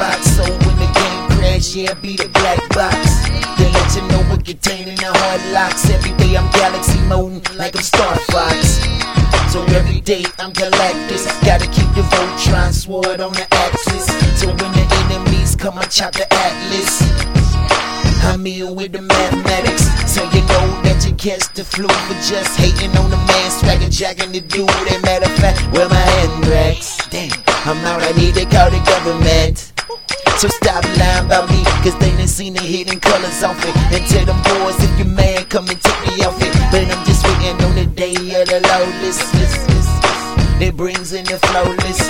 box, 0.00 0.34
So 0.34 0.42
when 0.42 0.76
the 0.80 0.88
game 0.96 1.22
crash, 1.36 1.76
yeah, 1.76 1.94
be 1.94 2.16
the 2.16 2.28
black 2.32 2.58
box. 2.70 3.28
They 3.60 3.68
let 3.70 3.94
you 3.94 4.02
know 4.08 4.22
what 4.32 4.44
contained 4.44 4.88
in 4.88 4.96
the 4.96 5.12
hard 5.12 5.42
locks. 5.52 5.88
Every 5.90 6.16
day 6.16 6.36
I'm 6.36 6.50
galaxy 6.52 6.98
mode 7.12 7.44
like 7.54 7.76
I'm 7.76 7.82
Star 7.82 8.16
Fox. 8.32 8.80
So 9.52 9.62
every 9.78 10.00
day 10.00 10.24
I'm 10.38 10.52
Galactus. 10.52 11.28
Gotta 11.44 11.68
keep 11.68 11.90
the 11.94 12.04
Voltron 12.12 12.72
sword 12.72 13.20
on 13.20 13.32
the 13.32 13.46
axis. 13.66 14.06
So 14.40 14.48
when 14.48 14.72
the 14.72 14.86
enemies 15.04 15.54
come, 15.54 15.76
I 15.78 15.84
chop 15.84 16.12
the 16.12 16.26
Atlas. 16.32 17.40
I'm 18.22 18.44
here 18.44 18.70
with 18.70 18.92
the 18.92 19.00
mathematics, 19.00 19.84
so 20.06 20.22
you 20.24 20.42
know 20.52 20.66
that 20.84 21.04
you 21.08 21.14
catch 21.16 21.48
the 21.54 21.64
flu 21.64 21.88
for 21.88 22.18
just 22.20 22.52
hating 22.60 22.92
on 23.00 23.08
the 23.10 23.16
man, 23.16 23.50
swagger 23.50 23.88
jacking 23.88 24.32
the 24.32 24.42
dude. 24.42 24.68
And 24.68 25.02
matter 25.02 25.24
of 25.24 25.36
fact, 25.40 25.56
where 25.72 25.88
my 25.88 25.96
handbags? 25.96 27.00
Damn, 27.08 27.32
I'm 27.64 27.80
out, 27.88 28.02
I 28.04 28.12
need 28.20 28.34
to 28.34 28.44
call 28.44 28.70
the 28.70 28.78
government. 28.84 29.39
So 30.40 30.48
stop 30.48 30.82
lying 30.96 31.26
about 31.26 31.50
me, 31.50 31.62
cause 31.84 31.92
they 31.98 32.16
done 32.16 32.26
seen 32.26 32.54
the 32.54 32.62
hidden 32.62 32.98
colors 32.98 33.42
off 33.42 33.60
it. 33.60 33.76
And 33.92 34.02
tell 34.08 34.24
them 34.24 34.40
boys 34.40 34.82
if 34.82 34.98
you 34.98 35.04
man, 35.04 35.44
come 35.44 35.68
and 35.68 35.78
take 35.78 36.00
me 36.08 36.24
off 36.24 36.40
it. 36.40 36.54
But 36.72 36.88
I'm 36.88 37.04
just 37.04 37.28
waiting 37.28 37.60
on 37.60 37.74
the 37.76 37.84
day 37.84 38.16
of 38.40 38.48
the 38.48 38.64
lawless. 38.64 39.20
That 40.56 40.72
brings 40.78 41.12
in 41.12 41.26
the 41.26 41.36
flowless. 41.44 42.00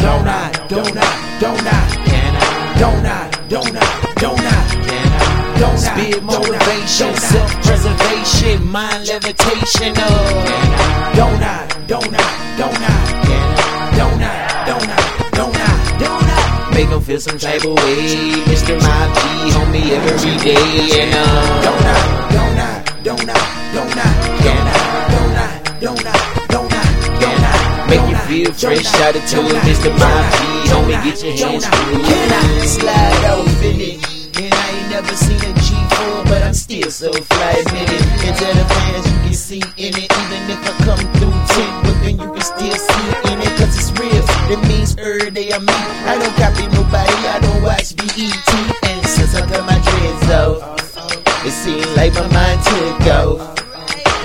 Don't 0.00 0.28
I, 0.28 0.48
don't 0.66 0.96
I, 0.96 1.40
don't 1.40 1.60
I, 1.60 1.80
Can 2.08 2.36
I? 2.36 2.80
don't 2.80 3.04
I, 3.04 3.28
don't 3.48 3.76
I, 3.76 4.14
don't 4.16 4.40
I, 4.40 4.64
Can 4.80 5.12
I? 5.12 5.60
don't 5.60 5.76
I, 5.92 6.20
motivation, 6.24 7.14
self 7.16 7.52
preservation, 7.60 8.66
mind 8.66 9.08
levitation. 9.08 9.92
Oh, 9.94 11.12
don't 11.14 11.42
I, 11.42 11.68
don't 11.86 12.14
I, 12.14 12.39
Make 16.80 16.92
'em 16.92 17.02
feel 17.02 17.20
some 17.20 17.38
type 17.38 17.62
of 17.66 17.74
way. 17.76 18.40
Mr. 18.48 18.72
My 18.80 19.04
G, 19.12 19.20
homie, 19.52 19.90
every 19.92 20.36
day. 20.40 21.02
And 21.02 21.12
uh, 21.12 21.60
don't 21.60 21.84
I, 21.84 22.24
don't 22.32 22.58
I, 22.58 22.72
don't 23.04 23.28
I, 23.28 23.40
don't 23.76 23.98
I, 23.98 24.10
can 24.40 24.64
I? 24.64 24.80
don't 25.12 25.36
I, 25.36 25.48
don't 25.84 26.06
I, 26.06 26.46
don't 26.48 26.72
I, 26.72 26.86
Can 27.20 27.40
I? 27.44 27.86
Make 27.90 28.08
you 28.08 28.16
feel 28.28 28.52
fresh, 28.54 28.86
shout 28.96 29.14
it 29.14 29.26
to 29.28 29.36
Mr. 29.68 29.92
My 30.00 30.24
G, 30.32 30.72
homie, 30.72 31.04
get 31.04 31.22
your 31.22 31.36
hands 31.36 31.66
free. 31.66 32.02
Can 32.02 32.32
I 32.32 32.64
slide 32.64 33.24
off 33.28 33.62
in 33.62 33.80
it? 33.82 34.40
And 34.40 34.54
I 34.54 34.70
ain't 34.72 34.90
never 34.90 35.14
seen 35.16 35.36
a 35.36 35.52
G4, 35.60 36.24
but 36.30 36.42
I'm 36.42 36.54
still 36.54 36.90
so 36.90 37.12
fly 37.12 37.52
admit 37.60 37.90
it. 37.92 38.02
And 38.24 38.36
tell 38.38 38.54
the 38.54 38.64
fans 38.64 39.04
you 39.06 39.18
can 39.24 39.34
see 39.34 39.62
in 39.76 39.92
it, 40.00 40.08
even 40.08 40.42
if 40.48 40.60
I 40.64 40.72
come 40.86 41.04
through 41.20 41.36
10, 41.60 41.84
but 41.84 41.96
then 42.00 42.18
you 42.20 42.32
can 42.32 42.40
still 42.40 42.72
see 42.72 43.19
That 44.50 44.66
means 44.66 44.98
every 44.98 45.30
day 45.30 45.54
I 45.54 45.62
meet. 45.62 45.86
I 46.10 46.18
don't 46.18 46.34
copy 46.34 46.66
nobody, 46.74 47.14
I 47.30 47.38
don't 47.38 47.62
watch 47.62 47.94
BET. 47.94 48.18
And 48.18 49.06
since 49.06 49.38
I 49.38 49.46
got 49.46 49.62
my 49.62 49.78
dreads 49.78 50.26
off, 50.26 51.46
it 51.46 51.54
seems 51.54 51.86
like 51.94 52.10
my 52.18 52.26
mind 52.34 52.58
took 52.66 52.98
off. 53.14 53.38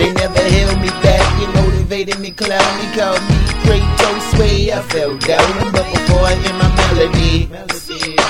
They 0.01 0.09
never 0.17 0.41
held 0.41 0.81
me 0.81 0.89
back, 1.05 1.21
you 1.37 1.45
motivated 1.53 2.17
me, 2.17 2.31
clown 2.31 2.65
me, 2.81 2.89
called 2.97 3.21
me 3.29 3.37
Kratos 3.69 4.39
way 4.41 4.73
I 4.73 4.81
fell 4.89 5.15
down. 5.15 5.71
But 5.71 5.85
before 5.93 6.25
I 6.25 6.33
hear 6.41 6.57
my 6.57 6.73
melody, 6.73 7.45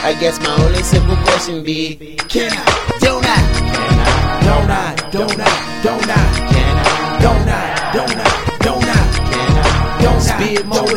I 0.03 0.11
guess 0.19 0.35
my 0.43 0.51
only 0.51 0.83
simple 0.83 1.15
question 1.23 1.63
be, 1.63 1.95
can 2.27 2.51
I, 2.51 2.99
don't 2.99 3.23
I, 3.23 3.39
don't 4.43 4.67
I, 4.67 4.95
don't 5.15 5.39
I, 5.39 5.79
don't 5.81 6.09
I, 6.11 6.24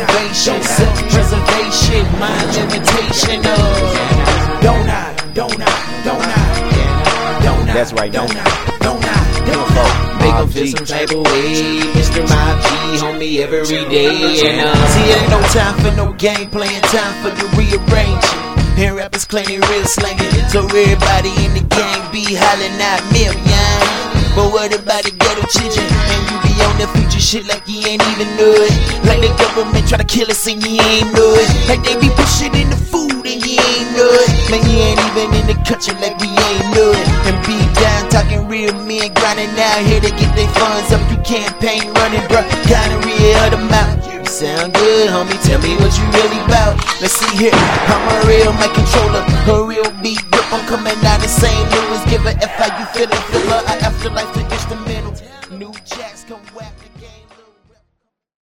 motivation, 0.09 0.61
self-preservation, 0.63 2.03
mind 2.19 2.55
limitation, 2.55 3.41
oh. 3.45 4.59
don't 4.61 4.89
I, 4.89 5.13
don't 5.33 5.59
I, 5.59 6.03
don't 6.03 6.21
I, 6.21 7.39
don't 7.43 7.69
I, 7.69 7.73
That's 7.73 7.93
right, 7.93 8.11
don't. 8.11 8.29
I, 8.31 8.77
don't 8.81 9.03
I, 9.03 9.45
don't 9.45 9.71
I, 9.71 10.19
Make 10.19 10.33
'em 10.33 10.45
Mob 10.45 10.51
feel 10.51 10.67
some 10.67 10.85
type 10.85 11.11
of 11.11 11.23
way, 11.25 11.79
Mr. 11.95 12.21
Mob 12.27 12.55
G, 12.61 12.67
homie, 12.99 13.39
every 13.39 13.85
day. 13.89 14.49
And 14.49 14.67
uh, 14.67 14.87
see, 14.87 15.13
ain't 15.13 15.29
no 15.29 15.41
time 15.53 15.75
for 15.79 15.95
no 15.95 16.13
game 16.13 16.49
playing, 16.49 16.81
time 16.89 17.13
for 17.23 17.29
the 17.29 17.45
rearranging. 17.55 18.39
And 18.83 18.95
rappers 18.95 19.25
claiming 19.25 19.61
real 19.61 19.85
slanging, 19.85 20.31
so 20.49 20.65
everybody 20.65 21.31
in 21.45 21.53
the 21.53 21.65
game 21.69 22.03
be 22.11 22.23
hollering 22.35 22.79
out 22.81 23.01
million. 23.11 24.09
But 24.35 24.53
what 24.53 24.73
about 24.73 25.03
the 25.03 25.11
And 25.49 25.65
you 25.65 26.37
be 26.45 26.53
on 26.61 26.77
the 26.77 26.85
future 26.93 27.17
shit 27.17 27.47
like 27.49 27.65
you 27.65 27.81
ain't 27.81 28.05
even 28.13 28.29
know 28.37 28.53
it. 28.53 28.69
Like 29.01 29.17
the 29.17 29.33
government 29.33 29.89
try 29.89 29.97
to 29.97 30.05
kill 30.05 30.29
us 30.29 30.45
and 30.45 30.61
you 30.61 30.77
ain't 30.77 31.09
know 31.09 31.25
it. 31.25 31.49
Like 31.65 31.81
they 31.81 31.97
be 31.97 32.13
pushing 32.13 32.53
in 32.53 32.69
the 32.69 32.77
food 32.77 33.25
and 33.25 33.41
you 33.41 33.57
ain't 33.57 33.89
know 33.97 34.13
it. 34.13 34.29
Man, 34.53 34.61
you 34.69 34.77
ain't 34.77 35.01
even 35.09 35.33
in 35.41 35.45
the 35.49 35.57
country 35.65 35.97
like 35.97 36.21
we 36.21 36.29
ain't 36.29 36.69
know 36.69 36.93
it. 36.93 37.01
And 37.25 37.33
be 37.49 37.57
down 37.81 38.13
talking 38.13 38.45
real 38.45 38.77
men 38.85 39.09
grinding 39.17 39.49
out 39.57 39.81
here 39.89 39.97
to 39.97 40.13
get 40.13 40.29
their 40.37 40.45
funds 40.53 40.93
up. 40.93 41.01
You 41.09 41.17
campaign 41.25 41.97
running, 41.97 42.21
bro. 42.29 42.45
Gonorrhea 42.69 43.49
of 43.49 43.57
the 43.57 43.61
mouth. 43.73 44.05
You 44.05 44.21
sound 44.29 44.77
good, 44.77 45.09
homie. 45.09 45.33
Tell 45.49 45.57
me 45.65 45.81
what 45.81 45.89
you 45.97 46.05
really 46.13 46.45
about. 46.45 46.77
Let's 47.01 47.17
see 47.17 47.49
here. 47.49 47.57
I'm 47.57 48.05
a 48.05 48.29
real 48.29 48.53
mic 48.61 48.69
controller, 48.77 49.25
a 49.25 49.65
real 49.65 49.89
beat 50.05 50.21
grip. 50.29 50.45
I'm 50.53 50.61
coming 50.69 50.93
out 51.09 51.25
the 51.25 51.27
same 51.27 51.65
Louis. 51.73 52.05
Give 52.05 52.21
a 52.29 52.37
F 52.37 52.53
how 52.53 52.69
you 52.77 52.85
feeling. 52.93 53.17
Feel 53.33 53.49
a 53.49 53.73
afterlife 53.81 54.29
to 54.37 54.45
come 54.69 54.85
whack. 54.85 54.88